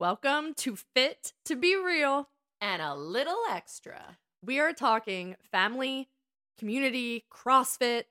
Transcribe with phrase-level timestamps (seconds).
[0.00, 2.30] Welcome to Fit to Be Real.
[2.58, 4.16] And a little extra.
[4.42, 6.08] We are talking family,
[6.58, 8.04] community, CrossFit,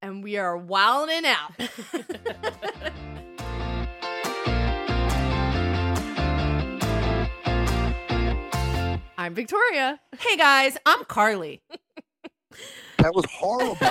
[0.00, 1.54] and we are wilding out.
[9.18, 9.98] I'm Victoria.
[10.20, 11.62] Hey guys, I'm Carly.
[12.98, 13.76] That was horrible.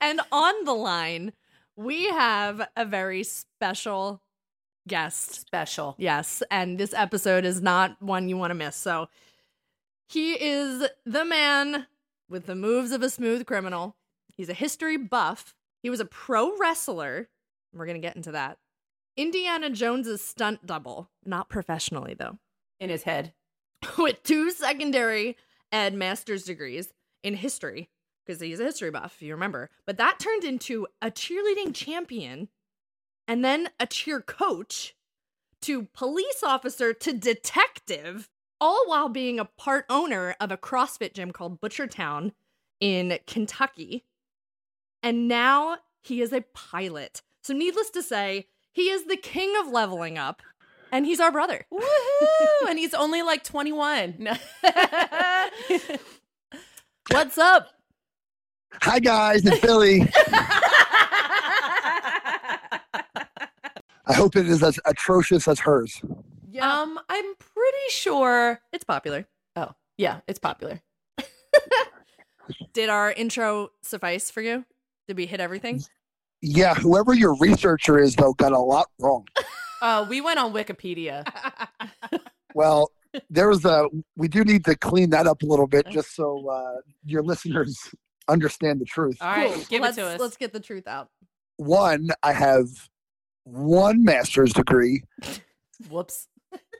[0.00, 1.32] And on the line,
[1.76, 4.20] we have a very special
[4.88, 5.40] guest.
[5.40, 5.94] Special.
[5.98, 8.76] Yes, and this episode is not one you want to miss.
[8.76, 9.08] So
[10.08, 11.86] he is the man
[12.28, 13.96] with the moves of a smooth criminal.
[14.36, 15.54] He's a history buff.
[15.82, 17.28] He was a pro wrestler.
[17.72, 18.58] We're going to get into that.
[19.16, 22.38] Indiana Jones's stunt double, not professionally though,
[22.80, 23.34] In his head.
[23.98, 25.36] with two secondary
[25.70, 26.92] and master's degrees
[27.22, 27.90] in history
[28.24, 29.70] because he's a history buff, if you remember.
[29.86, 32.48] But that turned into a cheerleading champion
[33.28, 34.96] and then a cheer coach
[35.60, 38.28] to police officer to detective,
[38.60, 42.32] all while being a part owner of a CrossFit gym called Butchertown
[42.80, 44.04] in Kentucky.
[45.02, 47.22] And now he is a pilot.
[47.44, 50.42] So, needless to say, he is the king of leveling up,
[50.90, 51.66] and he's our brother.
[51.72, 52.68] Woohoo!
[52.68, 54.28] and he's only like 21.
[57.10, 57.68] What's up?
[58.82, 60.00] Hi guys, it's Billy.
[64.08, 66.00] I hope it is as atrocious as hers.
[66.50, 68.60] Yeah, um, I'm pretty sure.
[68.72, 69.26] it's popular.
[69.54, 70.80] Oh, yeah, it's popular.
[72.72, 74.64] Did our intro suffice for you?
[75.06, 75.82] Did we hit everything?
[76.40, 79.26] Yeah, whoever your researcher is though got a lot wrong.
[79.82, 81.24] Uh, we went on Wikipedia.
[82.54, 82.90] Well,
[83.30, 86.80] there's a we do need to clean that up a little bit just so uh,
[87.04, 87.78] your listeners
[88.26, 89.18] understand the truth.
[89.20, 89.64] All right, Cool.
[89.68, 90.20] give let's, it to us.
[90.20, 91.08] Let's get the truth out.
[91.58, 92.66] One, I have
[93.50, 95.02] one master's degree.
[95.90, 96.28] Whoops.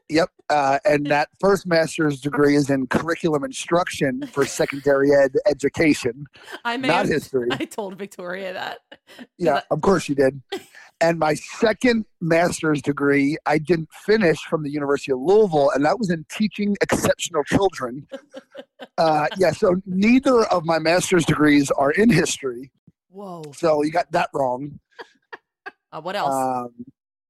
[0.09, 6.25] Yep, uh, and that first master's degree is in curriculum instruction for secondary ed education,
[6.65, 7.49] I may not have, history.
[7.53, 8.79] I told Victoria that.
[9.39, 10.43] Yeah, of course you did.
[11.01, 15.97] And my second master's degree, I didn't finish from the University of Louisville, and that
[15.97, 18.07] was in teaching exceptional children.
[18.97, 22.71] Uh, yeah, so neither of my master's degrees are in history.
[23.11, 23.43] Whoa.
[23.55, 24.79] So you got that wrong.
[25.99, 26.35] Uh, what else?
[26.35, 26.85] Um,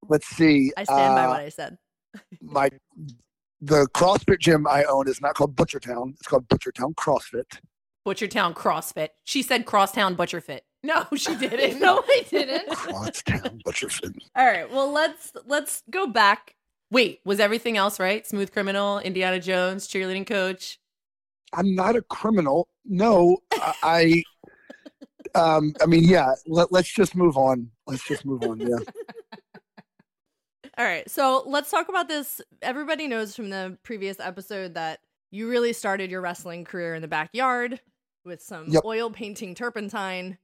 [0.08, 0.72] let's see.
[0.76, 1.78] I stand by uh, what I said.
[2.42, 2.68] my
[3.60, 6.14] the CrossFit gym I own is not called Butchertown.
[6.14, 7.58] It's called Butchertown CrossFit.
[8.06, 9.08] Butchertown CrossFit.
[9.24, 10.60] She said Crosstown Butcherfit.
[10.84, 11.80] No, she didn't.
[11.80, 12.68] no, I didn't.
[12.70, 14.16] Crosstown Butcherfit.
[14.36, 14.70] All right.
[14.70, 16.54] Well, let's let's go back.
[16.92, 18.24] Wait, was everything else right?
[18.24, 20.78] Smooth criminal, Indiana Jones, cheerleading coach.
[21.52, 22.68] I'm not a criminal.
[22.84, 23.38] No,
[23.82, 24.22] I.
[25.34, 26.34] I um, I mean, yeah.
[26.46, 27.70] Let, let's just move on.
[27.86, 28.60] Let's just move on.
[28.60, 28.76] Yeah.
[30.78, 31.08] All right.
[31.10, 32.40] So let's talk about this.
[32.62, 35.00] Everybody knows from the previous episode that
[35.30, 37.80] you really started your wrestling career in the backyard
[38.24, 38.82] with some Yep.
[38.84, 40.38] oil painting turpentine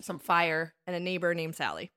[0.00, 0.74] Some fire.
[0.86, 1.92] and a neighbor named Sally.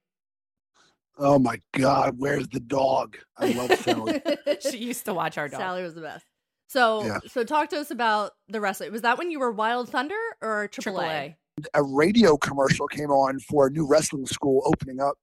[1.18, 3.18] Oh my God, where's the dog?
[3.38, 4.22] I love Sally.
[4.62, 5.60] She used to watch our dog.
[5.60, 6.26] Sally was the best.
[6.68, 7.20] So, Yeah.
[7.28, 8.92] so talk to us about the wrestling.
[8.92, 10.82] Was that when you were Wild Thunder or AAA?
[10.84, 11.36] Triple
[11.74, 11.80] A.
[11.80, 15.16] a radio commercial came on for a new wrestling school opening up.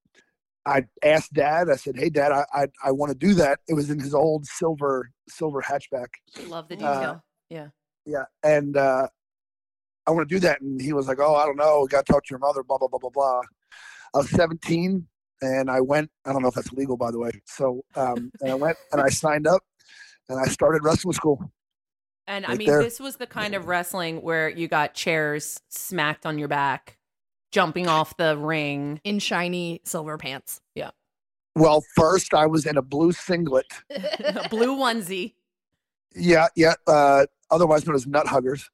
[0.67, 1.71] I asked Dad.
[1.71, 4.15] I said, "Hey, Dad, I I, I want to do that." It was in his
[4.15, 6.09] old silver silver hatchback.
[6.49, 7.25] Love the Uh, detail.
[7.49, 7.69] yeah.
[8.05, 9.09] Yeah, and uh,
[10.07, 10.61] I want to do that.
[10.61, 11.87] And he was like, "Oh, I don't know.
[11.87, 13.41] Got to talk to your mother." Blah blah blah blah blah.
[14.15, 15.07] I was 17,
[15.43, 16.11] and I went.
[16.25, 17.31] I don't know if that's legal, by the way.
[17.47, 19.63] So, um, and I went and I signed up,
[20.29, 21.51] and I started wrestling school.
[22.29, 22.83] And I mean, there.
[22.83, 26.99] this was the kind of wrestling where you got chairs smacked on your back,
[27.53, 29.01] jumping off the ring.
[29.03, 30.61] in shiny silver pants.
[30.75, 30.91] Yeah.
[31.57, 33.67] Well, first I was in a blue singlet.
[33.91, 35.33] a blue onesie.
[36.15, 36.75] Yeah, yeah.
[36.87, 38.69] Uh, otherwise known as nut huggers.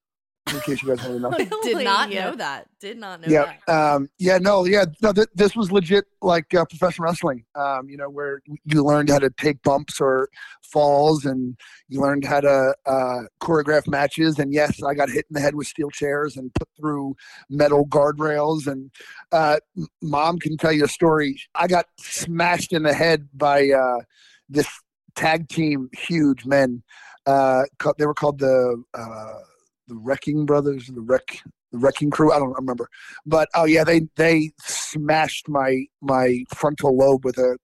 [0.52, 1.60] In case you guys want to know.
[1.62, 2.26] Did not Yeah.
[2.30, 2.66] know that.
[2.78, 3.92] Did not know yeah that.
[3.94, 7.96] um yeah no yeah no th- this was legit like uh, professional wrestling um you
[7.96, 10.28] know where you learned how to take bumps or
[10.62, 11.56] falls and
[11.88, 15.54] you learned how to uh choreograph matches and yes i got hit in the head
[15.54, 17.14] with steel chairs and put through
[17.48, 18.90] metal guardrails and
[19.32, 19.56] uh
[20.02, 24.00] mom can tell you a story i got smashed in the head by uh
[24.50, 24.68] this
[25.14, 26.82] tag team huge men
[27.24, 27.62] uh
[27.96, 29.32] they were called the uh
[29.88, 31.40] the wrecking brothers the wreck
[31.72, 32.88] the wrecking crew i don't remember
[33.26, 37.56] but oh yeah they they smashed my my frontal lobe with a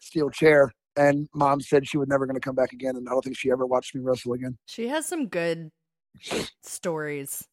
[0.00, 3.12] steel chair and mom said she was never going to come back again and i
[3.12, 5.70] don't think she ever watched me wrestle again She has some good
[6.62, 7.46] stories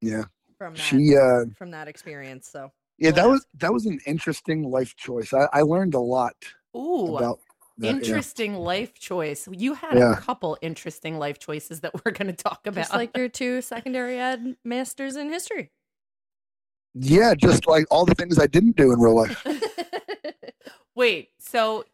[0.00, 0.24] yeah
[0.58, 2.48] from that she uh from that experience.
[2.48, 3.32] So yeah that Wow.
[3.32, 6.34] was that was an interesting life choice i, I learned a lot
[6.76, 7.40] Ooh, about
[7.78, 7.92] that, yeah.
[7.92, 9.48] interesting life choice.
[9.50, 10.12] You had Yeah.
[10.12, 12.82] a couple interesting life choices that we're going to talk about.
[12.82, 15.70] Just like your two secondary ed masters in history.
[16.94, 19.44] Yeah, just like all the things I didn't do in real life.
[20.94, 21.84] Wait, so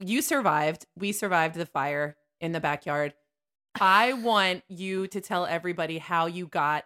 [0.00, 0.86] you survived.
[0.96, 3.14] We survived the fire in the backyard.
[3.80, 6.84] I want you to tell everybody how you got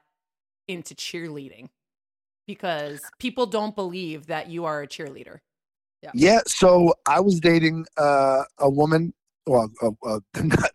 [0.69, 1.69] into cheerleading
[2.47, 5.39] because people don't believe that you are a cheerleader.
[6.03, 9.13] Yeah, yeah so I was dating uh, a woman,
[9.47, 10.21] well, a, a,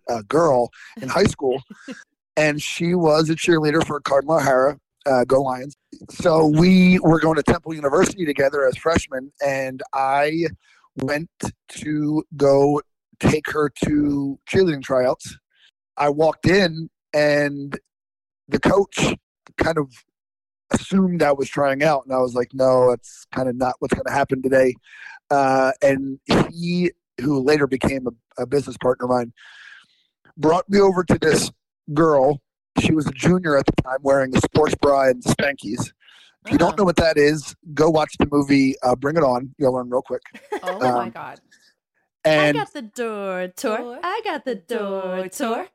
[0.20, 0.70] a girl
[1.02, 1.62] in high school,
[2.38, 4.80] and she was a cheerleader for Cardinal O'Hara.
[5.06, 5.78] Uh, Go Lions!
[6.10, 10.48] So we were going to Temple University together as freshmen, and I
[10.98, 11.30] went
[11.70, 12.82] to go
[13.20, 15.38] take her to cheerleading tryouts.
[15.96, 17.78] I walked in, and
[18.48, 19.16] the coach
[19.58, 19.92] kind of
[20.76, 23.94] assumed I was trying out, and I was like, "No, that's kind of not what's
[23.94, 24.74] going to happen today."
[25.32, 26.20] uh, and
[26.54, 29.34] he, who later became a, a business partner of mine,
[30.38, 31.52] brought me over to this
[31.94, 32.42] girl.
[32.80, 35.92] She was a junior at the time, wearing a sports bra and spankies.
[36.46, 39.54] If you don't know what that is, go watch the movie uh, Bring It On.
[39.58, 40.22] You'll learn real quick.
[40.64, 41.40] Oh my Um, god.
[42.24, 43.78] And I got the door tour.
[43.78, 44.00] Tour.
[44.04, 45.68] I got the door tour.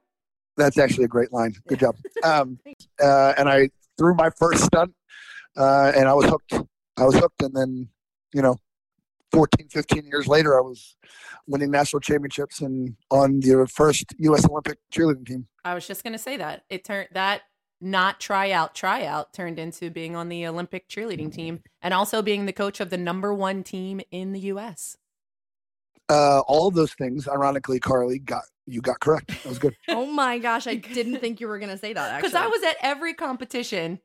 [0.57, 1.55] that's actually a great line.
[1.67, 1.97] Good job.
[2.23, 2.59] Um,
[3.03, 3.71] uh, and I
[4.01, 4.95] threw my first stunt,
[5.59, 6.55] uh, and I was hooked.
[6.97, 7.89] I was hooked, and then,
[8.33, 8.57] you know,
[9.31, 10.97] 14, 15 years later, I was
[11.47, 14.49] winning national championships and on the first U.S.
[14.49, 15.47] Olympic cheerleading team.
[15.65, 16.65] I was just going to say that.
[16.71, 17.43] It turned that
[17.83, 22.53] not tryout tryout turned into being on the Olympic cheerleading team and also being the
[22.53, 24.97] coach of the number 1 team in the US.
[26.09, 29.29] Uh, all of those things, ironically, Carly got you got correct.
[29.29, 29.77] That was good.
[29.89, 32.23] Oh my gosh, I didn't think you were gonna say that.
[32.23, 34.01] Cuz I was at every competition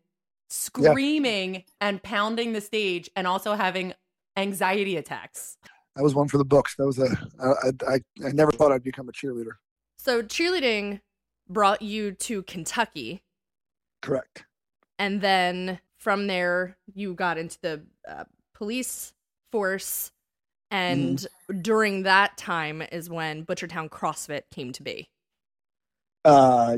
[0.50, 3.94] screaming and pounding the stage and also having
[4.38, 5.58] anxiety attacks.
[5.96, 6.76] That was one for the books.
[6.76, 7.08] That was a.
[7.40, 9.54] I, I, I never thought I'd become a cheerleader.
[9.98, 11.02] so cheerleading
[11.48, 13.24] brought you to Kentucky,
[14.02, 14.46] Correct.
[15.00, 18.24] and then from there you got into the uh,
[18.54, 19.14] police
[19.52, 20.12] force,
[20.76, 21.28] and
[21.62, 25.10] during that time is when Butchertown CrossFit came to be.
[26.24, 26.78] Uh,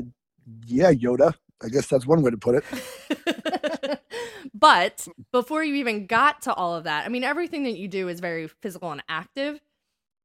[0.66, 1.34] yeah, Yoda.
[1.62, 4.00] I guess that's one way to put it.
[4.54, 8.08] but before you even got to all of that, I mean, everything that you do
[8.08, 9.60] is very physical and active.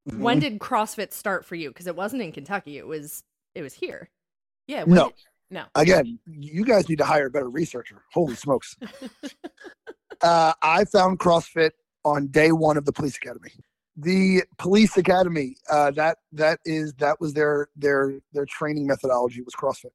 [0.06, 0.42] When Mhm.
[0.42, 1.69] did CrossFit start for you?
[1.69, 3.24] Because it wasn't in Kentucky; it was
[3.56, 4.10] it was here.
[4.68, 5.06] Yeah, No.
[5.06, 5.14] when-
[5.50, 5.66] no.
[5.76, 8.04] again, you guys need to hire a better researcher.
[8.12, 8.76] Holy smokes.
[10.22, 11.72] uh, I found CrossFit
[12.04, 13.52] on day one of the police academy.
[13.96, 19.54] The police academy, uh, that that is that was their their their training methodology was
[19.54, 19.92] CrossFit.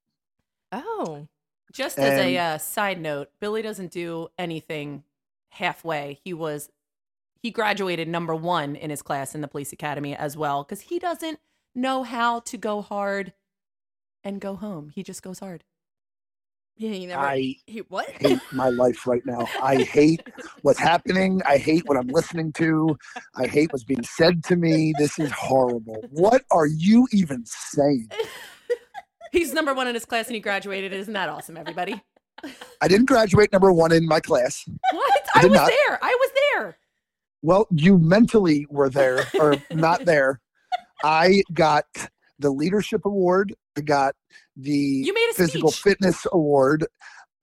[0.70, 1.26] Oh,
[1.72, 5.02] Just as a uh, side note, Billy doesn't do anything
[5.50, 6.20] halfway.
[6.22, 6.70] He was
[7.42, 10.98] he graduated number one in his class in the police academy as well because he
[10.98, 11.38] doesn't
[11.74, 13.32] know how to go hard
[14.24, 14.90] and go home.
[14.94, 15.64] He just goes hard.
[16.78, 17.20] Yeah, you never.
[17.20, 18.08] I he, what?
[18.08, 19.46] hate my life right now.
[19.60, 20.22] I hate
[20.62, 21.42] what's happening.
[21.44, 22.96] I hate what I'm listening to.
[23.36, 24.94] I hate what's being said to me.
[24.96, 26.04] This is horrible.
[26.10, 28.08] What are you even saying?
[29.32, 30.92] He's number one in his class and he graduated.
[30.92, 32.02] Isn't that awesome, everybody?
[32.80, 34.64] I didn't graduate number one in my class.
[34.92, 35.26] What?
[35.34, 35.66] I I was not.
[35.68, 35.98] there.
[36.00, 36.78] I was there.
[37.42, 40.40] Well, you mentally were there or not there.
[41.04, 41.84] I got
[42.38, 43.54] the leadership award.
[43.78, 44.14] I got
[44.56, 45.82] the You made a physical speech.
[45.94, 46.84] fitness award.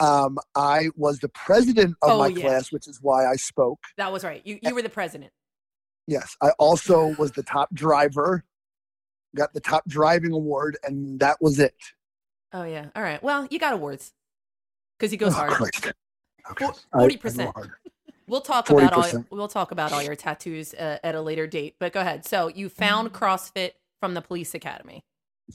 [0.01, 2.41] Um, I was the president of Oh, my yeah.
[2.41, 3.79] class, which is why I spoke.
[3.97, 4.41] That was right.
[4.45, 5.31] You you were the president.
[6.07, 8.43] Yes, I also was the top driver.
[9.35, 11.75] Got the top driving award, and that was it.
[12.51, 12.87] Oh yeah.
[12.95, 13.23] All right.
[13.23, 14.11] Well, you got awards
[14.99, 15.51] because he goes Oh, hard.
[15.51, 15.93] Christ.
[16.51, 16.65] Okay.
[16.65, 17.37] For- I- I 40%.
[17.45, 17.71] go hard.
[18.27, 19.25] We'll talk about all 40%.
[19.31, 21.75] we'll talk about all your tattoos uh, at a later date.
[21.79, 22.25] But go ahead.
[22.25, 23.17] So you found Mm.
[23.19, 25.03] CrossFit from the police academy.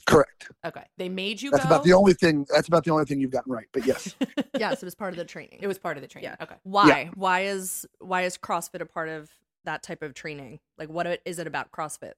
[0.07, 0.49] Correct.
[0.65, 1.69] Okay, they made you That's go.
[1.69, 2.45] about the only thing.
[2.53, 3.67] That's about the only thing you've gotten right.
[3.73, 4.15] But yes,
[4.57, 5.59] yes, it was part of the training.
[5.61, 6.31] it was part of the training.
[6.39, 6.43] Yeah.
[6.43, 6.55] Okay.
[6.63, 7.09] Why?
[7.15, 9.29] Why is why is CrossFit a part of
[9.65, 10.59] that type of training?
[10.77, 12.13] Like, what is it about CrossFit?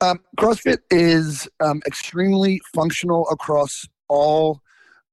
[0.00, 4.60] Um, CrossFit is um, extremely functional across all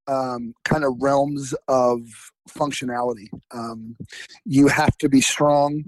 [0.08, 2.02] um, kind of realms of
[2.50, 3.28] functionality.
[3.52, 3.98] Um,
[4.46, 5.84] you have to be strong.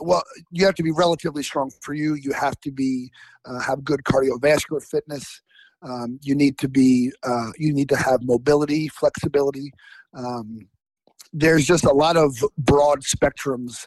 [0.00, 2.14] Well, you have to be relatively strong for you.
[2.14, 3.10] You have to be
[3.44, 5.40] uh, have good cardiovascular fitness.
[5.82, 9.72] Um, you need to be uh, you need to have mobility, flexibility.
[10.14, 10.68] Um,
[11.32, 13.86] there's just a lot of broad spectrums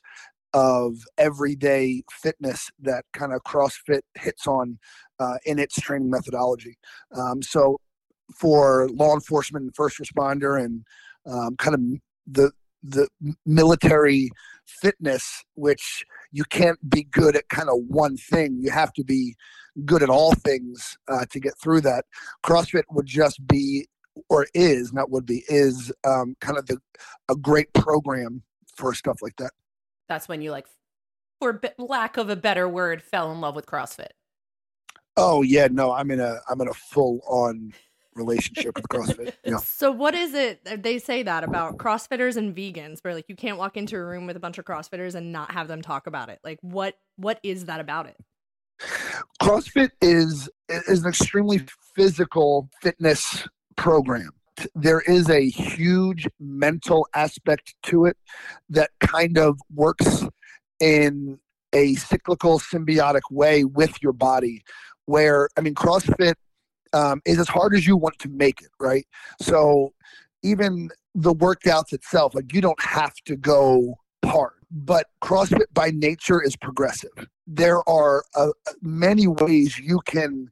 [0.54, 4.80] of everyday fitness that kind of CrossFit hits on
[5.20, 6.78] uh, in its training methodology.
[7.16, 7.80] Um, so,
[8.36, 10.84] for law enforcement and first responder, and
[11.26, 11.82] um, kind of
[12.34, 12.52] the
[12.84, 13.07] the
[13.46, 14.29] military
[14.65, 18.57] fitness, which you can't be good at kind of one thing.
[18.62, 19.36] You have to be
[19.86, 22.05] good at all things uh, to get through that.
[22.46, 23.88] CrossFit would just be,
[24.29, 26.77] or is not would be, is um, kind of the
[27.29, 28.41] a great program
[28.75, 29.51] for stuff like that.
[30.10, 30.65] That's when you like,
[31.39, 34.10] for lack of a better word, fell in love with CrossFit.
[35.15, 37.74] Oh yeah, no, I'm in a I'm in a full on
[38.18, 39.34] relationship with CrossFit.
[39.44, 39.58] Yeah.
[39.58, 43.58] So what is it they say that about CrossFitters and vegans where like you can't
[43.58, 46.30] walk into a room with a bunch of CrossFitters and not have them talk about
[46.30, 46.40] it.
[46.44, 48.18] Like what what is that about it?
[49.42, 51.62] CrossFit is is an extremely
[51.96, 54.32] physical fitness program.
[54.76, 58.18] There is a huge mental aspect to it
[58.70, 60.26] that kind of works
[60.80, 61.40] in
[61.74, 64.64] a cyclical symbiotic way with your body
[65.06, 66.36] where i mean crossfit
[66.98, 69.06] um, is as hard as you want to make it, right?
[69.39, 69.94] So
[70.44, 76.42] even the workouts itself, like you don't have to go hard, but CrossFit by nature
[76.42, 77.27] is progressive.
[77.46, 78.50] There are uh,
[78.82, 80.50] many ways you can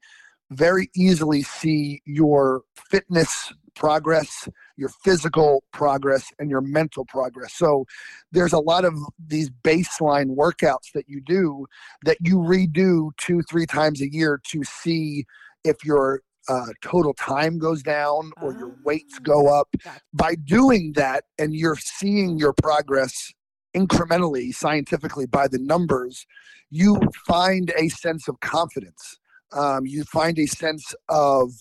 [0.52, 2.62] very easily see your
[2.92, 4.48] fitness progress,
[4.78, 7.54] your physical progress, and your mental progress.
[7.54, 7.86] So
[8.32, 8.94] there's a lot of
[9.28, 11.66] these baseline workouts that you do
[12.06, 15.26] that you redo two, three times a year to see
[15.66, 19.76] if your uh, total time goes down or your weights go Ah, up.
[20.14, 23.32] By doing that, and you're seeing your progress
[23.76, 26.26] incrementally, scientifically by the numbers,
[26.70, 29.18] you find a sense of confidence.
[29.54, 31.52] Um, you find a sense of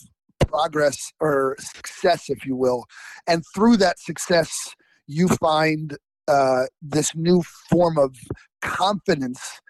[0.46, 2.84] progress or success, if you will.
[3.26, 4.74] And through that success,
[5.06, 5.96] you find
[6.28, 8.16] uh, this new form of
[8.62, 9.60] confidence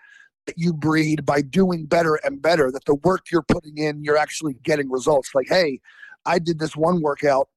[0.46, 4.16] that you breed by doing better and better that the work you're putting in you're
[4.16, 5.34] actually getting results.
[5.34, 5.80] Like hey
[6.26, 7.48] i did this one workout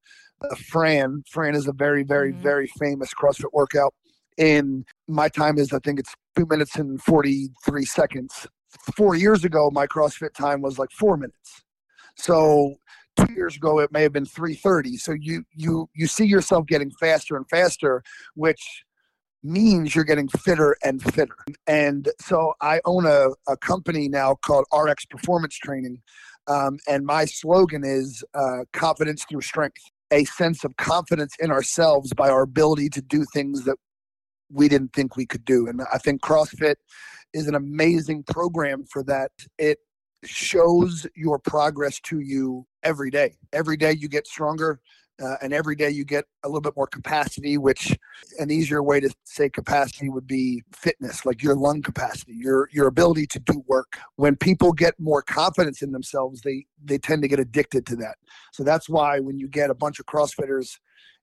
[0.43, 2.41] uh, fran fran is a very very Mhm.
[2.41, 3.93] very famous crossfit workout.
[4.37, 8.47] In my time is i think it's two minutes and 43 seconds.
[8.95, 11.63] Four years ago my crossfit time was like four minutes.
[12.15, 12.75] So
[13.15, 16.91] two years ago it may have been 330 so you you you see yourself getting
[16.91, 18.03] faster and faster
[18.35, 18.83] which
[19.43, 21.37] means you're getting fitter and fitter.
[21.67, 26.01] And so I own a, a company now called RX Performance Training.
[26.47, 32.13] Um, and my slogan is uh, confidence through strength, a sense of confidence in ourselves
[32.13, 33.77] by our ability to do things that
[34.49, 35.67] we didn't think we could do.
[35.67, 36.75] And I think CrossFit
[37.33, 39.31] is an amazing program for that.
[39.57, 39.79] It
[40.23, 43.35] shows your progress to you every day.
[43.53, 44.79] Every day you get stronger.
[45.21, 47.97] Uh, and every day you get a little bit more capacity, which
[48.39, 52.87] an easier way to say capacity would be fitness, like your lung capacity, your your
[52.87, 53.97] ability to do work.
[54.15, 58.17] When people get more confidence in themselves, they they tend to get addicted to that.
[58.53, 60.77] So that's why when you get a bunch of CrossFitters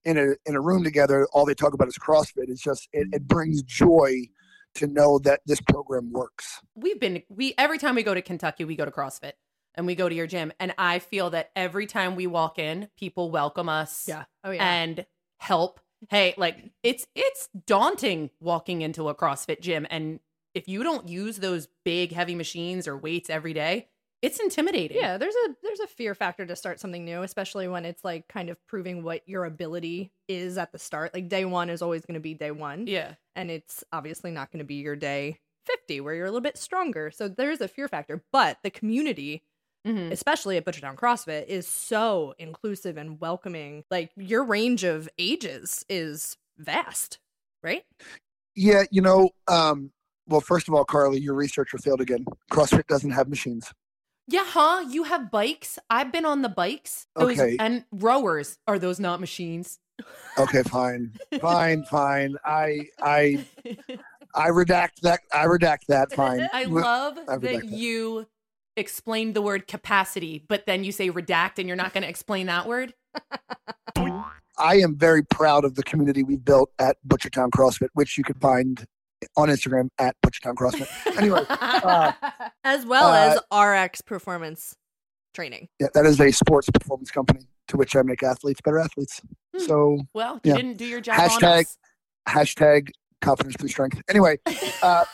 [0.05, 2.49] in a in a room together, all they talk about is CrossFit.
[2.49, 4.27] It's just it, it brings joy
[4.75, 6.61] to know that this program works.
[6.75, 9.33] We've been we every time we go to Kentucky, we go to CrossFit
[9.75, 12.89] and we go to your gym, and I feel that every time we walk in,
[12.97, 14.07] people welcome us.
[14.09, 14.25] Yeah.
[14.43, 14.65] Oh yeah.
[14.65, 15.07] and
[15.39, 15.81] help.
[16.11, 20.21] Hey, like it's it's daunting walking into a CrossFit gym and
[20.55, 23.89] if you don't use those big heavy machines or weights every day,
[24.23, 24.97] it's intimidating.
[24.97, 28.29] yeah, there's a there's a fear factor to start something new, especially when it's like
[28.29, 31.13] kind of proving what your ability is at the start.
[31.13, 32.87] Like day 1 is always going to be day 1.
[32.87, 33.15] Yeah.
[33.35, 36.57] and it's obviously not going to be your day 50 where you're a little bit
[36.57, 37.11] stronger.
[37.11, 39.43] So there's a fear factor, but the community,
[39.87, 40.11] Mhm.
[40.13, 43.85] especially at Butchertown CrossFit, is so inclusive and welcoming.
[43.91, 47.19] Like your range of ages is vast,
[47.63, 47.85] right?
[48.55, 49.91] Yeah, you know, um,
[50.27, 52.25] well, first of all, Carly, your researcher failed again.
[52.51, 53.73] CrossFit doesn't have machines.
[54.27, 54.87] Yeah, huh?
[54.89, 55.79] You have bikes?
[55.91, 57.07] I've been on the bikes.
[57.15, 57.57] Those Okay.
[57.61, 58.57] and rowers.
[58.67, 59.79] Are those not machines?
[60.39, 62.37] Okay, fine, fine, fine.
[62.45, 63.45] I I
[64.35, 65.21] I redact that.
[65.33, 66.13] I redact that.
[66.13, 66.49] Fine.
[66.53, 67.65] I love I that that.
[67.67, 68.27] you
[68.77, 72.47] explained the word capacity, but then you say redact and you're not going to explain
[72.47, 72.95] that word.
[73.97, 78.37] I am very proud of the community we've built at Butchertown CrossFit, which you can
[78.37, 78.85] find
[79.37, 81.17] on Instagram at Butchertown CrossFit.
[81.17, 82.13] Anyway, uh,
[82.63, 84.75] As well Uh, as RX performance
[85.35, 85.69] training.
[85.81, 89.21] Yeah, that is a sports performance company to which I make athletes better athletes.
[89.57, 89.65] Hmm.
[89.65, 90.57] So well, you Yeah.
[90.57, 91.79] didn't do your job on Hashtag- us.
[92.29, 92.91] hashtag
[93.23, 94.01] confidence through strength.
[94.09, 94.39] Anyway,
[94.83, 95.05] uh,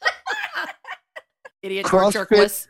[1.62, 2.68] Idiot CrossFit- jerkless.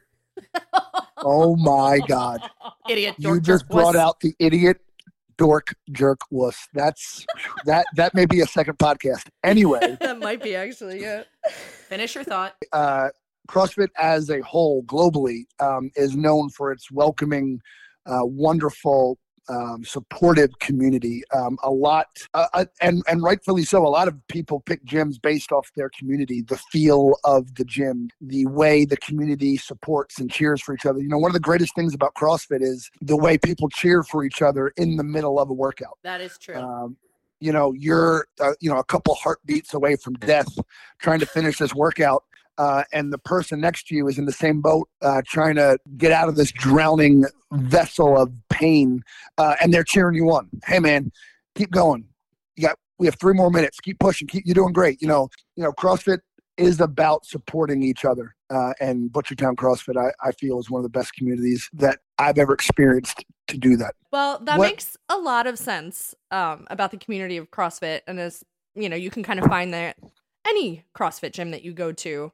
[1.19, 2.41] Oh my God.
[2.89, 3.99] Idiot you just brought jerkless.
[3.99, 4.79] out the idiot
[5.37, 6.69] dork jerk wuss.
[6.75, 7.25] That's
[7.65, 9.29] that that may be a second podcast.
[9.45, 11.23] Anyway, that might be actually, yeah.
[11.89, 12.55] Finish your thought.
[12.73, 13.09] uh,
[13.49, 17.61] CrossFit as a whole globally um, is known for its welcoming,
[18.07, 21.23] uh, wonderful um, supportive community.
[21.35, 23.87] Um, a lot, uh, uh, and and rightfully so.
[23.87, 28.11] A lot of people pick gyms based off their community, the feel of the gym,
[28.21, 31.01] the way the community supports and cheers for each other.
[31.01, 34.25] You know, one of the greatest things about CrossFit is the way people cheer for
[34.25, 35.99] each other in the middle of a workout.
[36.03, 36.57] That is true.
[36.57, 36.97] Um,
[37.41, 40.49] you know, you're uh, you know a couple heartbeats away from death,
[40.99, 42.25] trying to finish this workout,
[42.59, 45.79] uh, and the person next to you is in the same boat, uh, trying to
[45.97, 49.03] get out of this drowning vessel of pain,
[49.39, 50.49] uh, and they're cheering you on.
[50.67, 51.11] Hey, man,
[51.55, 52.05] keep going.
[52.57, 52.77] You got.
[52.99, 53.79] We have three more minutes.
[53.81, 54.27] Keep pushing.
[54.27, 54.45] Keep.
[54.45, 55.01] You're doing great.
[55.01, 55.29] You know.
[55.57, 55.73] You know.
[55.73, 56.19] CrossFit
[56.57, 58.35] is about supporting each other.
[58.51, 62.39] Uh, and Butchertown CrossFit, I, I feel, is one of the best communities that I've
[62.39, 63.95] ever experienced to do that.
[64.11, 68.19] Well, that What- makes a lot of sense um, about the community of CrossFit, and
[68.19, 68.43] as
[68.75, 69.97] you know, you can kind of find that
[70.47, 72.33] any CrossFit gym that you go to.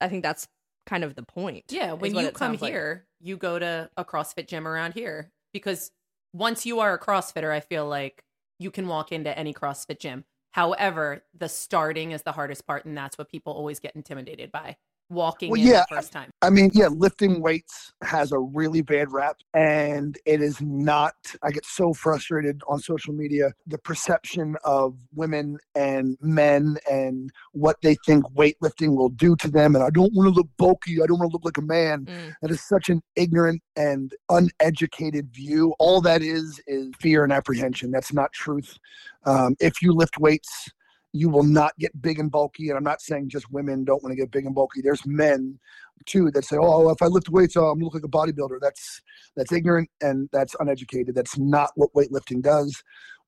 [0.00, 0.48] I think that's
[0.86, 1.64] kind of the point.
[1.70, 2.72] Yeah, when you come sounds like.
[2.72, 5.90] here, you go to a CrossFit gym around here because
[6.32, 8.24] once you are a CrossFitter, I feel like
[8.58, 10.24] you can walk into any CrossFit gym.
[10.52, 14.76] However, the starting is the hardest part, and that's what people always get intimidated by
[15.10, 16.30] walking Well, in yeah, the first time.
[16.42, 21.14] I mean, yeah, lifting weights has a really bad rap, and it is not.
[21.42, 23.52] I get so frustrated on social media.
[23.66, 29.74] The perception of women and men and what they think weightlifting will do to them,
[29.74, 31.02] and I don't want to look bulky.
[31.02, 32.06] I don't want to look like a man.
[32.06, 32.34] Mm.
[32.42, 35.74] That is such an ignorant and uneducated view.
[35.78, 37.90] All that is is fear and apprehension.
[37.90, 38.78] That's not truth.
[39.24, 40.70] Um, if you lift weights,
[41.12, 42.68] you will not get big and bulky.
[42.68, 44.80] And I'm not saying just women don't want to get big and bulky.
[44.80, 45.58] There's men
[46.06, 49.02] too that say, "Oh, if I lift weights, uh, I'm look like a bodybuilder." That's
[49.36, 51.14] that's ignorant and that's uneducated.
[51.14, 52.82] That's not what weightlifting does.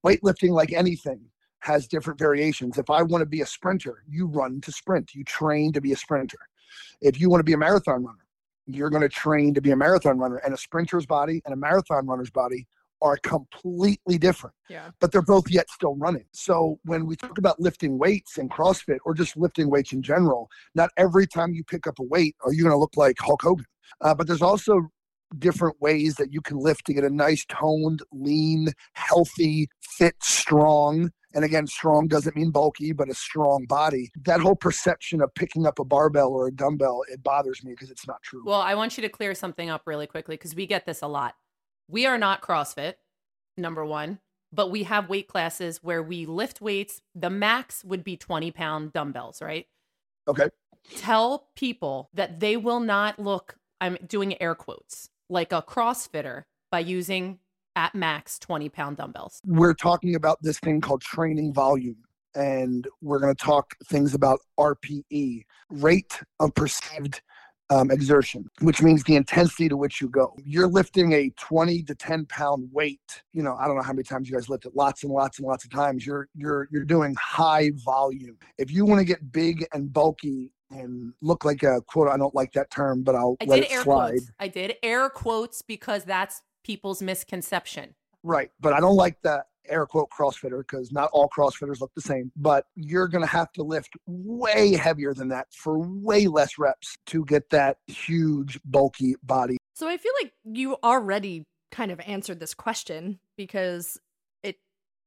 [0.05, 1.21] Weightlifting, like anything,
[1.61, 2.79] has different variations.
[2.79, 5.15] If I want to be a sprinter, you run to sprint.
[5.15, 6.39] You train to be a sprinter.
[7.01, 8.27] If you want to be a marathon runner,
[8.67, 10.37] you're going to train to be a marathon runner.
[10.39, 12.67] And a sprinter's body and a marathon runner's body
[13.03, 14.91] are completely different Yeah.
[15.01, 16.25] but they're both yet still running.
[16.33, 20.49] So when we talk about lifting weights in CrossFit or just lifting weights in general,
[20.75, 23.43] not every time you pick up a weight are you going to look like Hulk
[23.43, 23.67] Hogan.
[24.01, 24.89] Uh, but there's also
[25.39, 31.11] different ways that you can lift to get a nice toned, lean, healthy, fit, strong.
[31.35, 34.11] And again, strong doesn't mean bulky, but a strong body.
[34.27, 37.91] That whole perception of picking up a barbell or a dumbbell, it bothers me because
[37.91, 38.43] it's not true.
[38.45, 41.09] Well, I want you to clear something up really quickly because we get this a
[41.09, 41.35] lot.
[41.93, 42.95] We are not CrossFit,
[43.59, 44.19] number one,
[44.51, 47.03] but we have weight classes where we lift weights.
[47.15, 49.67] The max would be 20 pound dumbbells, right?
[50.27, 50.49] okay.
[50.97, 56.79] Tell people that they will not look, I'm doing air quotes, like a CrossFitter by
[56.79, 57.39] using
[57.77, 59.41] at max 20 pound dumbbells.
[59.47, 61.97] we're talking about this thing called training volume
[62.35, 67.23] and we're going to talk things about rpe rate of perceived
[67.71, 71.95] um, exertion which means the intensity to which you go you're lifting a 20 to
[71.95, 74.73] 10 pound weight you know i don't know how many times you guys lift it
[74.75, 78.85] lots and lots and lots of times you're you're you're doing high volume if you
[78.85, 82.71] want to get big and bulky and look like a quote i don't like that
[82.71, 84.31] term but i'll I let did it air slide quotes.
[84.39, 87.95] I did air quotes because that's people's misconception.
[88.23, 88.51] Right.
[88.61, 92.33] But I don't like the air quote CrossFitter because not all CrossFitters look the same.
[92.37, 96.97] But you're going to have to lift way heavier than that for way less reps
[97.07, 99.59] to get that huge, bulky body.
[99.75, 103.99] So I feel like you already kind of answered this question because
[104.43, 104.59] it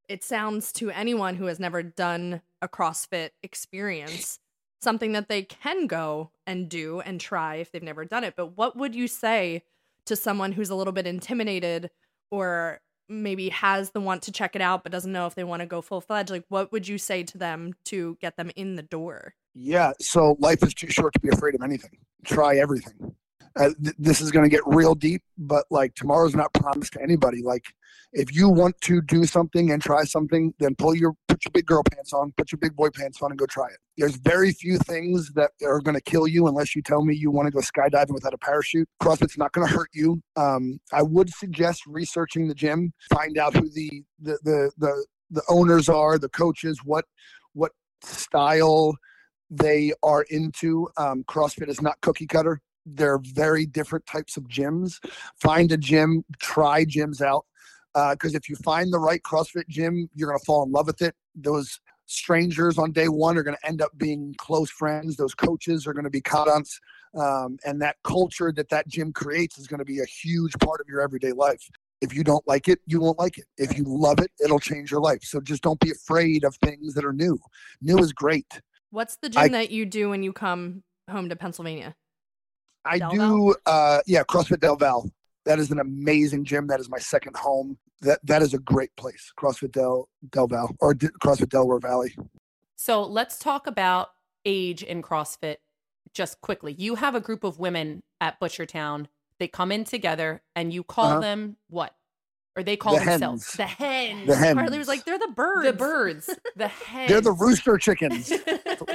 [0.09, 4.39] it sounds to anyone who has never done a CrossFit experience
[4.85, 8.35] something that they can go and do and try if they've never done it.
[8.37, 9.63] But what would you say
[10.05, 11.89] to someone who's a little bit intimidated
[12.31, 15.61] or maybe has the want to check it out but doesn't know if they want
[15.61, 16.29] to go full fledged?
[16.29, 19.33] Like what would you say to them to get them in the door?
[19.53, 19.93] Yeah.
[19.99, 21.97] So life is too short to be afraid of anything.
[22.25, 23.15] Try everything.
[23.57, 27.01] Uh, th- this is going to get real deep, but like tomorrow's not promised to
[27.01, 27.41] anybody.
[27.41, 27.73] Like
[28.15, 31.65] if you want to do something and try something, then pull your put your big
[31.65, 33.77] girl pants on, put your big boy pants on, and go try it.
[33.97, 37.29] There's very few things that are going to kill you unless you tell me you
[37.31, 38.87] want to go skydiving without a parachute.
[39.01, 40.21] CrossFit's not going to hurt you.
[40.35, 45.43] Um, I would suggest researching the gym, find out who the the the the, the
[45.49, 47.05] owners are, the coaches, what
[47.53, 48.95] what style
[49.49, 50.87] they are into.
[50.97, 52.61] Um, CrossFit is not cookie cutter.
[52.85, 55.03] They're very different types of gyms.
[55.39, 57.45] Find a gym, try gyms out.
[57.93, 61.01] Because if you find the right CrossFit gym, you're going to fall in love with
[61.01, 61.15] it.
[61.33, 65.15] Those strangers on day one are going to end up being close friends.
[65.15, 66.79] Those coaches are going to be confidants.
[67.17, 70.81] Um, and that culture that that gym creates is going to be a huge part
[70.81, 71.69] of your everyday life.
[72.01, 73.45] If you don't like it, you won't like it.
[73.57, 75.23] If you love it, it'll change your life.
[75.23, 77.39] So just don't be afraid of things that are new.
[77.81, 78.59] New is great.
[78.91, 81.95] What's the gym I- that you do when you come home to Pennsylvania?
[82.85, 85.09] I Del do, uh, yeah, CrossFit Del Val.
[85.45, 86.67] That is an amazing gym.
[86.67, 87.77] That is my second home.
[88.01, 89.31] That that is a great place.
[89.39, 92.15] CrossFit Del Del Val or D- CrossFit Delaware Valley.
[92.75, 94.09] So let's talk about
[94.45, 95.57] age in CrossFit
[96.13, 96.73] just quickly.
[96.73, 99.07] You have a group of women at Butchertown.
[99.39, 101.19] They come in together and you call Uh-huh.
[101.19, 101.95] them what?
[102.57, 103.57] Or they call The themselves hens.
[103.57, 104.27] the hens.
[104.27, 104.57] The hens.
[104.57, 105.65] Carly was like, they're the birds.
[105.67, 106.29] The birds.
[106.55, 107.09] The hens.
[107.09, 108.31] They're the rooster chickens.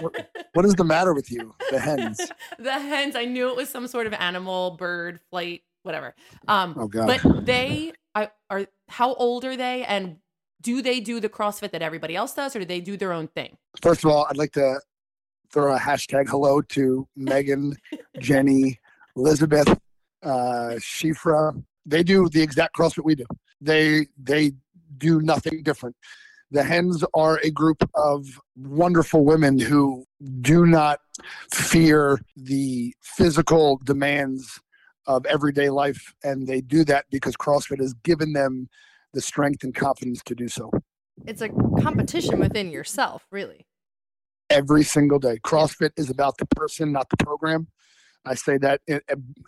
[0.01, 1.55] what, what is the matter with you?
[1.71, 2.19] The hens.
[2.59, 3.17] the hens.
[3.17, 6.15] I knew it was some sort of animal, bird, flight, whatever.
[6.49, 7.07] Um, Oh God.
[7.23, 10.17] but they are, are how old are they and
[10.63, 13.29] do they do the CrossFit that everybody else does or do they do their own
[13.29, 13.57] thing?
[13.83, 14.81] First of all, I'd like to
[15.53, 17.77] throw a hashtag hello to Megan,
[18.21, 18.79] Jenny,
[19.17, 19.69] Elizabeth,
[20.23, 21.63] uh, Shifra.
[21.87, 23.25] They do the exact CrossFit we do.
[23.61, 24.53] They they
[24.97, 25.97] do nothing different.
[26.51, 30.05] The Hens are a group of wonderful women who
[30.41, 30.99] do not
[31.53, 34.61] fear the physical demands
[35.07, 38.69] of everyday life, and they do that because CrossFit has given them
[39.13, 40.71] the strength and confidence to do so.
[41.27, 41.49] It's a
[41.81, 43.67] competition within yourself, really.
[44.51, 45.39] every single day.
[45.39, 47.69] CrossFit is about the person, not the program.
[48.27, 49.01] I say that in,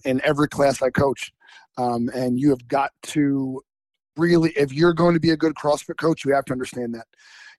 [0.04, 1.32] in every class I coach.
[1.76, 3.60] Um, and you have got to
[4.16, 7.06] really, if you're going to be a good CrossFit coach, you have to understand that.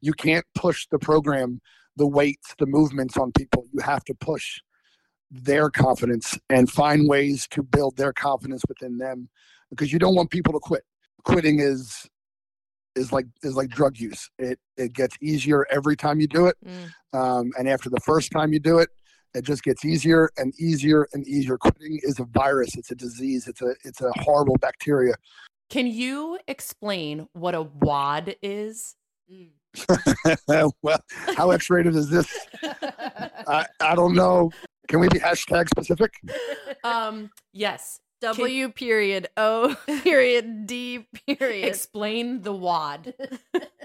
[0.01, 1.61] You can't push the program,
[1.95, 3.65] the weights, the movements on people.
[3.71, 4.59] You have to push
[5.31, 9.29] their confidence and find ways to build their confidence within them
[9.69, 10.83] because you don't want people to quit.
[11.23, 12.07] Quitting is
[12.95, 14.29] is like is like drug use.
[14.37, 16.91] It it gets easier every time you do it Mm.
[17.19, 18.89] um, and after the first time you do it
[19.33, 23.47] it just gets easier and easier and easier quitting is a virus it's a disease
[23.47, 25.15] it's a it's a horrible bacteria
[25.73, 28.95] Can you explain what a WOD is?
[30.83, 30.99] well
[31.35, 32.31] how x-rated is this
[33.47, 34.51] I, I don't know
[34.87, 36.13] can we be hashtag specific
[36.83, 37.99] Um, yes.
[38.21, 41.65] W period O period D period.
[41.65, 43.15] Explain the WOD.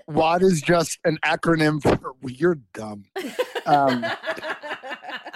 [0.09, 3.07] WOD is just an acronym for you're dumb
[3.64, 4.05] um,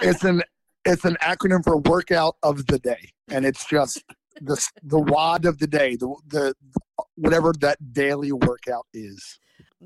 [0.01, 0.43] it's an
[0.85, 4.03] it's an acronym for workout of the day and it's just
[4.45, 6.53] the the WOD of the day the the
[7.15, 9.39] whatever that daily workout is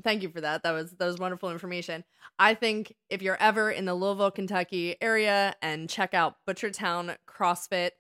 [0.04, 0.64] Thank you for that.
[0.64, 2.04] That was that was wonderful information.
[2.40, 7.92] I think if you're ever in the Louisville, Kentucky area and check out Butchertown CrossFit,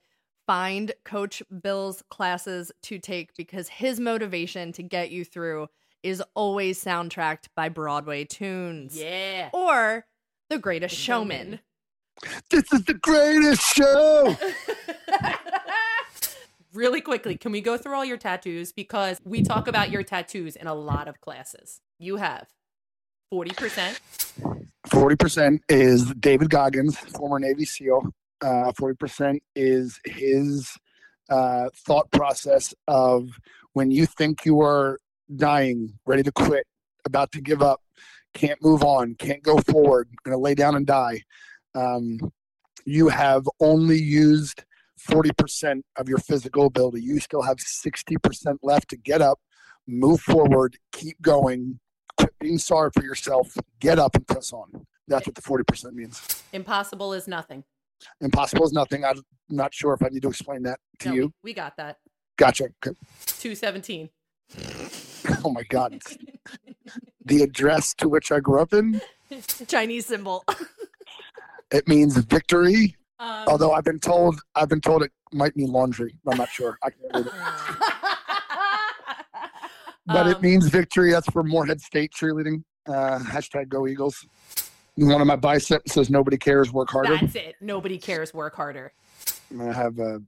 [0.45, 5.67] find Coach Bill's classes to take because his motivation to get you through
[6.03, 9.49] is always soundtracked by Broadway tunes yeah.
[9.53, 10.05] or
[10.49, 11.59] The Greatest Showman.
[12.49, 14.35] this is the greatest show
[16.77, 18.71] really quickly, can we go through all your tattoos?
[18.71, 21.81] Because we talk about your tattoos in a lot of classes.
[21.99, 22.47] You have
[23.33, 23.99] 40%.
[24.87, 28.03] 40% is David Goggins, former Navy SEAL.
[28.41, 30.77] Uh, 40% is his
[31.29, 33.29] uh, thought process of
[33.73, 34.99] when you think you are
[35.35, 36.65] dying, ready to quit,
[37.05, 37.81] about to give up,
[38.33, 41.23] can't move on, can't go forward, going to lay down and die.
[41.73, 42.19] Um,
[42.85, 44.63] you have only used
[44.97, 47.01] 40% of your physical ability.
[47.01, 49.39] You still have 60% left to get up,
[49.87, 51.79] move forward, keep going,
[52.17, 54.85] quit being sorry for yourself, get up and press on.
[55.07, 56.21] That's what the 40% means.
[56.53, 57.63] Impossible is nothing.
[58.21, 59.05] Impossible is nothing.
[59.05, 61.33] I'm not sure if I need to explain that to No, you.
[61.43, 61.97] we, got that.
[62.37, 62.65] Gotcha.
[62.85, 62.95] Okay.
[63.25, 64.09] 217.
[65.43, 65.99] Oh my God.
[67.25, 69.01] The address to which I grew up in,
[69.67, 70.45] Chinese symbol.
[71.71, 72.95] it means victory.
[73.19, 76.15] Um, Although I've been told, I've been told it might mean laundry.
[76.27, 76.77] I'm not sure.
[76.83, 77.33] I can't read it.
[80.09, 81.11] But it Um, means victory.
[81.11, 82.63] That's for Morehead State cheerleading.
[82.87, 84.25] Uh, hashtag go Eagles.
[84.95, 87.17] One of my biceps says nobody cares, work harder.
[87.17, 87.55] That's it.
[87.59, 88.33] Nobody cares.
[88.33, 88.93] Work harder.
[89.51, 90.21] I'm gonna have a,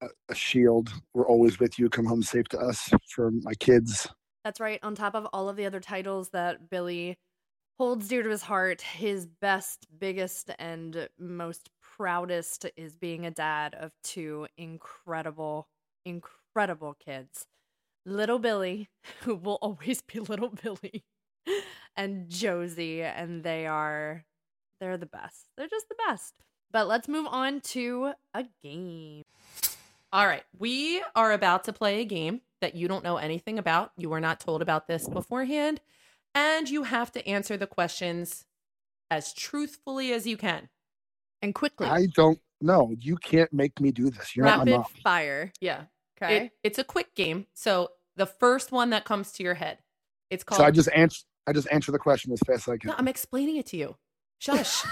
[0.00, 0.90] a a shield.
[1.12, 1.90] We're always with you.
[1.90, 4.08] Come home safe to us for my kids.
[4.42, 4.80] That's right.
[4.82, 7.18] On top of all of the other titles that Billy
[7.78, 13.74] holds dear to his heart, his best, biggest, and most proudest is being a dad
[13.74, 15.68] of two incredible,
[16.04, 17.46] incredible kids.
[18.06, 18.88] Little Billy,
[19.22, 21.04] who will always be little Billy,
[21.96, 24.24] and Josie, and they are
[24.80, 25.46] they're the best.
[25.56, 26.34] They're just the best.
[26.72, 29.22] But let's move on to a game.
[30.12, 30.42] All right.
[30.58, 33.92] We are about to play a game that you don't know anything about.
[33.96, 35.80] You were not told about this beforehand.
[36.34, 38.44] And you have to answer the questions
[39.10, 40.68] as truthfully as you can.
[41.44, 42.94] And quickly, I don't know.
[42.98, 44.34] You can't make me do this.
[44.34, 45.02] You're not my rapid mom.
[45.02, 45.52] fire.
[45.60, 45.82] Yeah.
[46.16, 46.46] Okay.
[46.46, 47.44] It, it's a quick game.
[47.52, 49.76] So the first one that comes to your head,
[50.30, 50.56] it's called.
[50.56, 51.20] So I just answer.
[51.46, 52.88] I just answer the question as fast as I can.
[52.88, 53.96] No, I'm explaining it to you.
[54.38, 54.84] Shush.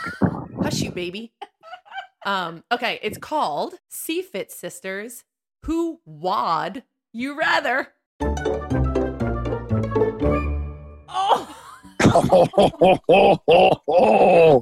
[0.63, 1.33] Hush you, baby.
[2.27, 5.25] Um, okay, it's called CFIT Sisters
[5.65, 6.83] Who wad
[7.15, 7.95] you rather?
[11.09, 11.49] Oh.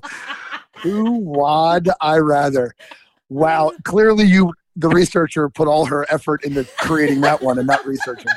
[0.83, 2.75] Who wad I rather?
[3.29, 3.73] Wow.
[3.85, 8.33] Clearly, you, the researcher, put all her effort into creating that one and not researching.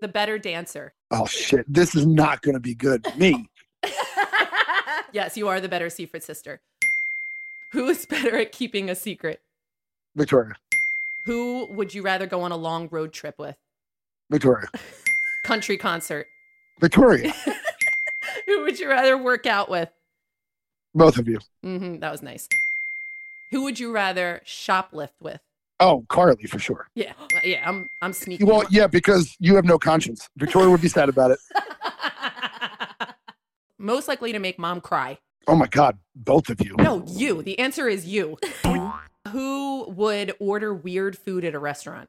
[0.00, 0.92] the better dancer.
[1.10, 1.64] Oh, shit.
[1.72, 3.06] This is not going to be good.
[3.16, 3.48] Me.
[5.12, 6.60] yes, you are the better secret sister.
[7.72, 9.40] Who is better at keeping a secret?
[10.16, 10.54] Victoria.
[11.24, 13.56] Who would you rather go on a long road trip with?
[14.30, 14.68] Victoria.
[15.44, 16.28] Country concert.
[16.80, 17.32] Victoria.
[18.58, 19.88] Who would you rather work out with?
[20.94, 21.38] Both of you.
[21.62, 22.48] hmm that was nice.
[23.52, 25.40] Who would you rather shoplift with?
[25.80, 26.88] Oh, Carly for sure.
[26.96, 27.12] Yeah,
[27.44, 28.42] yeah, I'm I'm sneaky.
[28.44, 30.28] Well, yeah, because you have no conscience.
[30.36, 31.38] Victoria would be sad about it.
[33.78, 35.18] Most likely to make mom cry.
[35.46, 36.74] Oh my God, both of you.
[36.78, 37.42] No, you.
[37.42, 38.38] The answer is you.
[39.30, 42.08] Who would order weird food at a restaurant?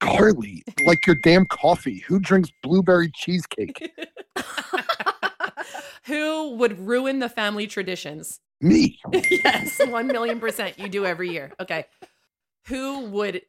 [0.00, 2.00] Carly, like your damn coffee.
[2.08, 3.92] Who drinks blueberry cheesecake?
[6.06, 8.40] Who would ruin the family traditions?
[8.60, 8.98] Me.
[9.30, 10.78] yes, 1 million percent.
[10.78, 11.52] You do every year.
[11.60, 11.86] Okay.
[12.68, 13.42] Who would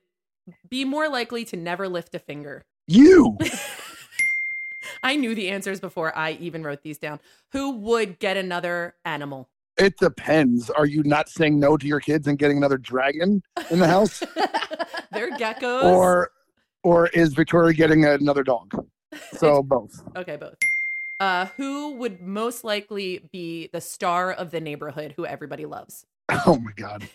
[0.69, 2.65] be more likely to never lift a finger?
[2.88, 3.38] You.
[5.03, 7.19] I knew the answers before I even wrote these down.
[7.51, 9.49] Who would get another animal?
[9.77, 10.69] It depends.
[10.69, 14.19] Are you not saying no to your kids and getting another dragon in the house?
[15.11, 15.83] They're geckos.
[15.83, 16.31] or
[16.83, 18.73] or is Victoria getting another dog?
[19.33, 19.91] So both.
[20.15, 20.55] okay, both.
[21.25, 26.05] Uh, who would most likely be the star of the neighborhood who everybody loves?
[26.45, 27.07] Oh my God.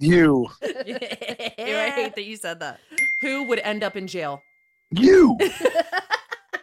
[0.00, 0.48] You.
[0.62, 2.80] Ew, I hate that you said that.
[3.20, 4.42] Who would end up in jail?
[4.90, 5.36] You.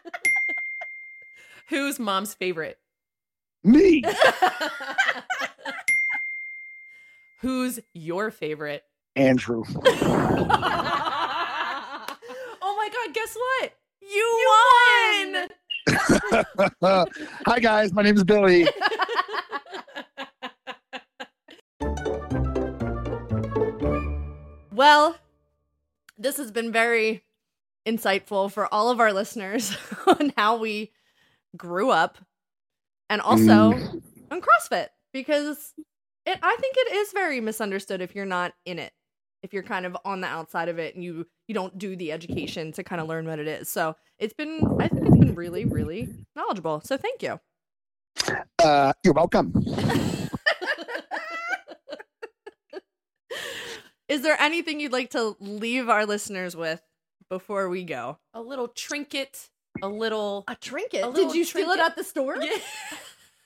[1.70, 2.80] Who's mom's favorite?
[3.64, 4.04] Me.
[7.42, 8.84] Who's your favorite?
[9.16, 9.64] Andrew.
[9.68, 9.76] oh
[12.62, 13.74] my god, guess what?
[14.02, 14.46] You,
[15.34, 15.50] won!
[16.82, 18.68] Hi guys, my name is Billy.
[24.72, 25.16] Well,
[26.18, 27.24] this has been very
[27.88, 29.76] insightful for all of our listeners
[30.08, 30.92] on how we
[31.56, 32.18] grew up
[33.10, 34.02] and also Mm.
[34.32, 35.74] on CrossFit because
[36.26, 38.92] it I think it is very misunderstood if you're not in it.
[39.46, 42.12] If you're kind of on the outside of it and you you don't do the
[42.12, 43.70] education to kind of learn what it is.
[43.70, 46.82] So, it's been I think it's been really really knowledgeable.
[46.82, 47.40] So, thank you.
[48.58, 49.54] Uh, you're welcome.
[54.08, 56.82] Is there anything you'd like to leave our listeners with
[57.30, 58.18] before we go?
[58.34, 59.50] a little trinket,
[59.84, 61.04] a little A trinket.
[61.04, 62.38] A little Did you steal it at the store?
[62.42, 62.50] Yeah.
[62.92, 62.98] I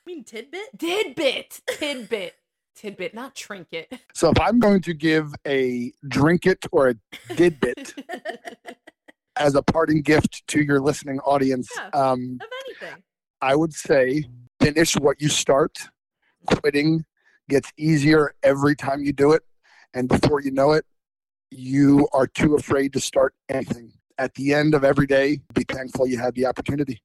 [0.06, 0.80] mean tidbit.
[0.80, 2.36] tidbit, tidbit,
[2.80, 3.92] tidbit, not trinket.
[4.14, 6.96] So if I'm going to give a drink it or a
[7.30, 7.94] didbit
[9.38, 11.90] as a parting gift to your listening audience, Yeah.
[11.94, 13.04] um, of anything.
[13.42, 14.26] I would say
[14.62, 15.78] finish what you start.
[16.48, 17.06] Quitting
[17.50, 19.44] gets easier every time you do it.
[19.94, 20.86] And before you know it,
[21.52, 23.94] you are too afraid to start anything.
[24.18, 27.02] At the end of every day, be thankful you had the opportunity.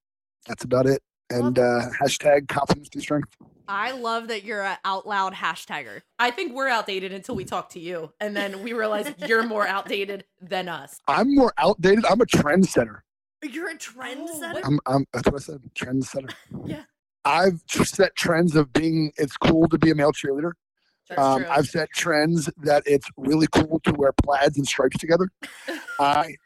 [0.46, 1.00] That's about it.
[1.30, 3.28] And uh, hashtag confidence through strength.
[3.68, 6.03] I love that you're an out loud hashtagger.
[6.18, 9.66] I think we're outdated until we talk to you, and then we realize you're more
[9.66, 10.98] outdated than us.
[11.09, 12.05] I'm more outdated.
[12.07, 13.00] I'm a trendsetter.
[13.42, 14.55] You're a trendsetter.
[14.55, 15.61] what- I'm, I'm that's what I said.
[15.74, 16.33] Trendsetter.
[16.64, 16.83] Yeah.
[17.24, 20.53] I've set trends of being it's cool to be a male cheerleader.
[21.16, 21.44] Um.
[21.50, 25.29] I've set trends that it's really cool to wear plaids and stripes together.
[26.00, 26.37] I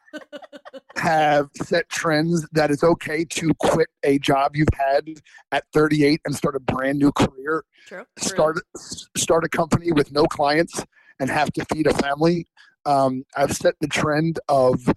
[0.96, 5.08] have set trends that it's okay to quit a job you've had
[5.52, 7.64] at 38 and start a brand new career.
[7.86, 8.04] True.
[8.18, 8.28] True.
[8.28, 8.58] Start
[9.16, 10.84] start a company with no clients
[11.20, 12.46] and have to feed a family.
[12.84, 14.92] Um, I've set the trend of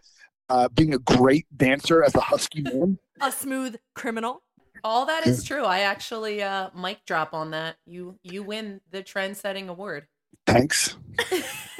[0.49, 2.99] uh, being a great dancer as a husky man.
[3.21, 4.43] A smooth criminal.
[4.83, 5.63] All that is true.
[5.63, 7.75] I actually uh mic drop on that.
[7.85, 10.07] You you win the trend setting award.
[10.47, 10.97] Thanks.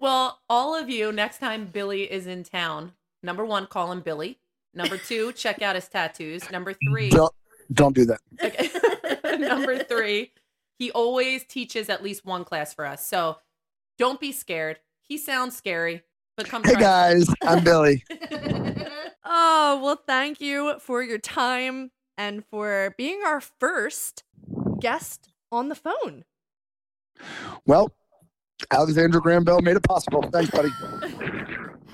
[0.00, 4.38] Well, all of you, next time Billy is in town, number one, call him Billy.
[4.74, 6.50] Number two, check out his tattoos.
[6.50, 7.32] Number three, Don't
[7.72, 8.20] don't do that.
[8.42, 9.36] okay.
[9.38, 10.32] number three,
[10.78, 13.06] he always teaches at least one class for us.
[13.06, 13.36] So
[13.98, 14.78] don't be scared.
[15.02, 16.02] He sounds scary,
[16.36, 16.80] but come Hey try.
[16.80, 18.04] guys, I'm Billy.
[19.24, 24.24] Oh, well, thank you for your time and for being our first
[24.80, 26.24] guest on the phone.
[27.66, 27.92] Well,
[28.70, 30.22] Alexander Graham Bell made it possible.
[30.22, 30.70] Thanks, buddy.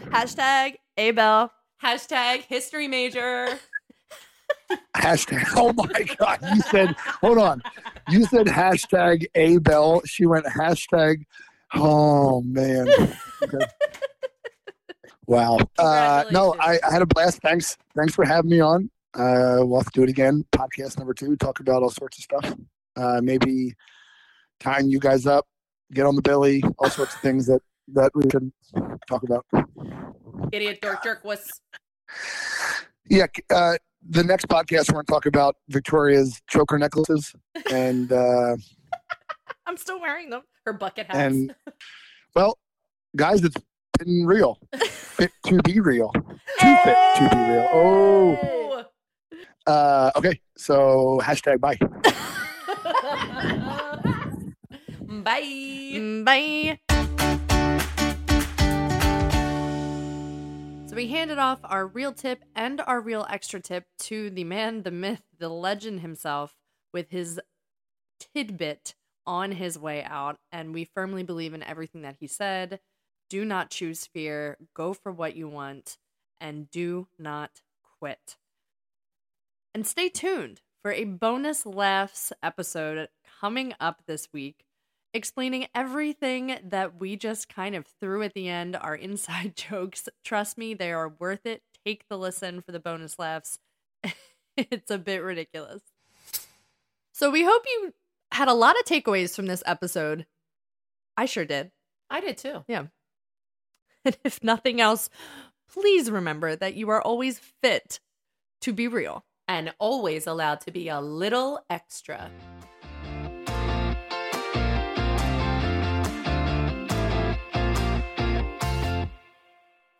[0.07, 1.50] Hashtag Abel.
[1.83, 3.59] Hashtag history major.
[4.96, 5.44] hashtag.
[5.57, 6.38] Oh my God.
[6.55, 7.62] You said, hold on.
[8.09, 10.02] You said hashtag A Bell.
[10.05, 11.24] She went hashtag.
[11.74, 12.88] Oh, man.
[13.42, 13.66] Okay.
[15.26, 15.59] Wow.
[15.79, 17.40] Uh, no, I, I had a blast.
[17.42, 17.76] Thanks.
[17.96, 18.90] Thanks for having me on.
[19.14, 20.44] Uh, we'll have to do it again.
[20.52, 22.55] Podcast number two, talk about all sorts of stuff.
[22.96, 23.74] Uh, maybe
[24.61, 25.46] tying you guys up,
[25.92, 28.53] get on the belly, all sorts of things that, that we can
[29.09, 29.46] talk about.
[30.53, 31.61] Idiot dork jerk was.
[33.09, 33.27] Yeah.
[33.51, 33.77] Uh,
[34.09, 37.35] the next podcast, we're going to talk about Victoria's choker necklaces.
[37.70, 38.57] And, uh,
[39.66, 40.42] I'm still wearing them.
[40.64, 41.18] Her bucket hats.
[41.18, 41.55] and
[42.35, 42.59] well,
[43.16, 43.57] guys, it's
[43.99, 44.59] been real.
[44.81, 46.11] Fit to be real.
[46.12, 47.68] Too fit to be real.
[47.72, 48.38] Oh.
[49.66, 49.72] Oh.
[49.72, 50.40] Uh, okay.
[50.57, 51.79] So hashtag bye.
[55.24, 55.40] Bye.
[55.42, 56.79] Mm, Bye.
[60.88, 64.83] So we handed off our real tip and our real extra tip to the man,
[64.83, 66.55] the myth, the legend himself
[66.92, 67.40] with his
[68.35, 68.94] tidbit
[69.26, 70.38] on his way out.
[70.52, 72.81] And we firmly believe in everything that he said.
[73.29, 75.98] Do not choose fear, go for what you want,
[76.40, 77.62] and do not
[77.98, 78.37] quit.
[79.74, 83.09] And stay tuned for a bonus laughs episode
[83.40, 84.65] coming up this week
[85.16, 90.09] explaining everything that we just kind of threw at the end, our inside jokes.
[90.24, 91.62] Trust me, they are worth it.
[91.85, 93.59] Take the listen for the bonus laughs.
[94.57, 95.83] it's a bit ridiculous.
[97.12, 97.94] So, we hope you
[98.31, 100.26] had a lot of takeaways from this episode.
[101.16, 101.70] I sure did.
[102.11, 102.64] I did too.
[102.68, 102.87] Yeah.
[104.05, 105.11] And if nothing else,
[105.68, 107.98] please remember that you are always fit
[108.61, 109.24] to be real.
[109.48, 112.31] And always allowed to be a little extra.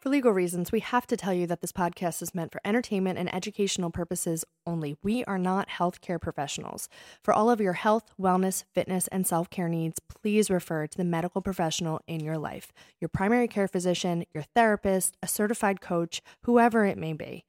[0.07, 3.19] For legal reasons, we have to tell you that this podcast is meant for entertainment
[3.19, 4.95] and educational purposes only.
[5.03, 6.89] We are not healthcare professionals.
[7.25, 11.03] For all of your health, wellness, fitness, and self care needs, please refer to the
[11.03, 16.85] medical professional in your life your primary care physician, your therapist, a certified coach, whoever
[16.85, 17.45] it may be.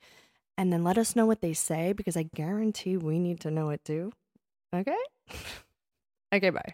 [0.57, 3.69] And then let us know what they say because I guarantee we need to know
[3.69, 4.11] it too.
[4.73, 4.97] Okay?
[6.33, 6.73] okay, bye.